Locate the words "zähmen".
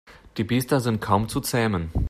1.41-1.91